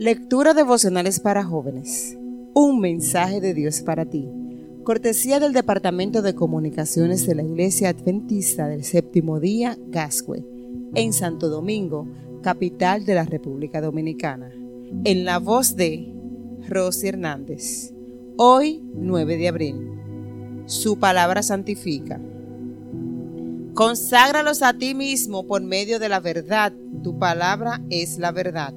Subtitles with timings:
[0.00, 2.16] Lectura devocionales para jóvenes.
[2.54, 4.30] Un mensaje de Dios para ti.
[4.82, 10.42] Cortesía del Departamento de Comunicaciones de la Iglesia Adventista del Séptimo Día, Gascue,
[10.94, 12.08] en Santo Domingo,
[12.42, 14.50] capital de la República Dominicana.
[15.04, 16.10] En la voz de
[16.66, 17.92] Rosy Hernández.
[18.38, 19.90] Hoy, 9 de abril.
[20.64, 22.18] Su palabra santifica.
[23.74, 26.72] Conságralos a ti mismo por medio de la verdad.
[27.02, 28.72] Tu palabra es la verdad.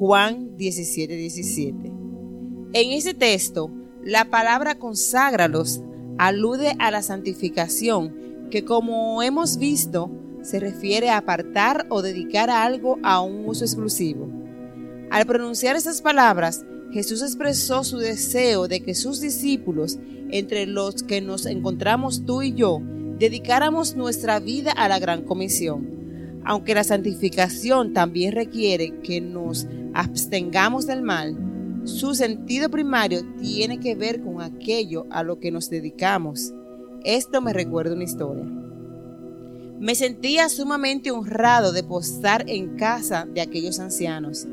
[0.00, 1.92] Juan 17, 17.
[2.72, 3.70] En ese texto,
[4.02, 5.82] la palabra conságralos
[6.16, 12.98] alude a la santificación, que como hemos visto, se refiere a apartar o dedicar algo
[13.02, 14.26] a un uso exclusivo.
[15.10, 19.98] Al pronunciar estas palabras, Jesús expresó su deseo de que sus discípulos,
[20.30, 22.80] entre los que nos encontramos tú y yo,
[23.18, 25.99] dedicáramos nuestra vida a la gran comisión.
[26.44, 31.36] Aunque la santificación también requiere que nos abstengamos del mal,
[31.84, 36.52] su sentido primario tiene que ver con aquello a lo que nos dedicamos.
[37.04, 38.44] Esto me recuerda una historia.
[39.78, 44.46] Me sentía sumamente honrado de posar en casa de aquellos ancianos,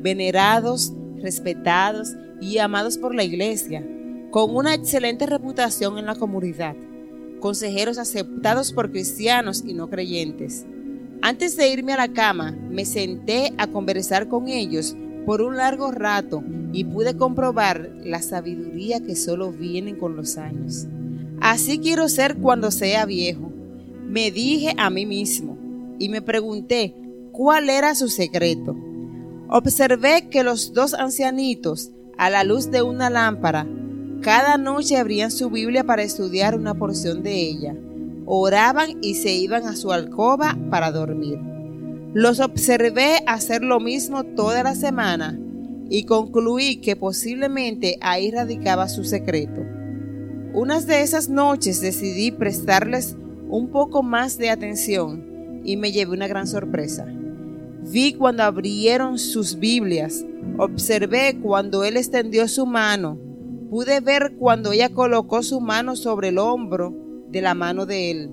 [0.00, 3.84] venerados, respetados y amados por la iglesia,
[4.30, 6.76] con una excelente reputación en la comunidad
[7.38, 10.66] consejeros aceptados por cristianos y no creyentes.
[11.20, 15.90] Antes de irme a la cama, me senté a conversar con ellos por un largo
[15.90, 20.86] rato y pude comprobar la sabiduría que solo viene con los años.
[21.40, 23.52] Así quiero ser cuando sea viejo,
[24.06, 25.58] me dije a mí mismo
[25.98, 26.94] y me pregunté
[27.32, 28.76] cuál era su secreto.
[29.48, 33.66] Observé que los dos ancianitos, a la luz de una lámpara,
[34.22, 37.76] cada noche abrían su Biblia para estudiar una porción de ella.
[38.30, 41.38] Oraban y se iban a su alcoba para dormir.
[42.12, 45.38] Los observé hacer lo mismo toda la semana
[45.88, 49.62] y concluí que posiblemente ahí radicaba su secreto.
[50.52, 53.16] Unas de esas noches decidí prestarles
[53.48, 57.06] un poco más de atención y me llevé una gran sorpresa.
[57.90, 60.26] Vi cuando abrieron sus Biblias,
[60.58, 63.18] observé cuando él extendió su mano
[63.70, 66.94] pude ver cuando ella colocó su mano sobre el hombro
[67.30, 68.30] de la mano de él.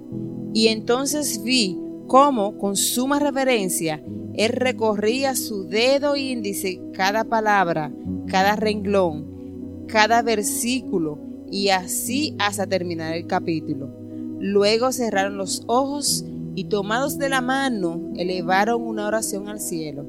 [0.53, 4.03] Y entonces vi cómo, con suma reverencia,
[4.35, 7.94] él recorría su dedo índice cada palabra,
[8.28, 11.19] cada renglón, cada versículo,
[11.51, 13.89] y así hasta terminar el capítulo.
[14.39, 16.25] Luego cerraron los ojos
[16.56, 20.06] y tomados de la mano elevaron una oración al cielo.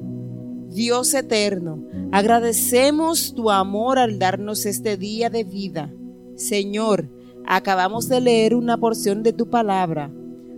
[0.69, 5.93] Dios eterno, agradecemos tu amor al darnos este día de vida.
[6.35, 7.09] Señor,
[7.47, 10.11] acabamos de leer una porción de tu palabra.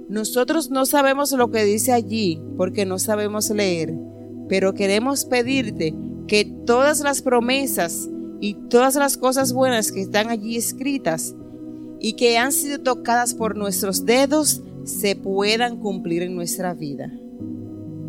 [0.09, 3.95] Nosotros no sabemos lo que dice allí porque no sabemos leer,
[4.49, 5.95] pero queremos pedirte
[6.27, 8.09] que todas las promesas
[8.41, 11.35] y todas las cosas buenas que están allí escritas
[12.01, 17.13] y que han sido tocadas por nuestros dedos se puedan cumplir en nuestra vida.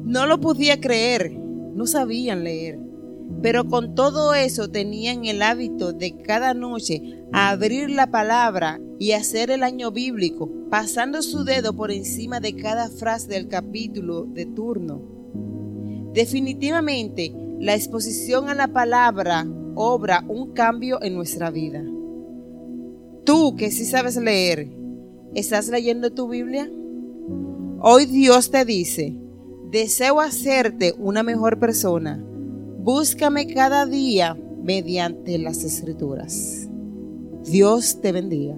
[0.06, 1.39] No lo podía creer
[1.79, 2.78] no sabían leer.
[3.41, 9.50] Pero con todo eso tenían el hábito de cada noche abrir la palabra y hacer
[9.50, 15.01] el año bíblico, pasando su dedo por encima de cada frase del capítulo de turno.
[16.13, 21.84] Definitivamente, la exposición a la palabra obra un cambio en nuestra vida.
[23.23, 24.68] Tú que sí sabes leer,
[25.34, 26.69] ¿estás leyendo tu Biblia?
[27.81, 29.16] Hoy Dios te dice,
[29.72, 32.25] Deseo hacerte una mejor persona.
[32.81, 36.69] Búscame cada día mediante las escrituras.
[37.44, 38.56] Dios te bendiga.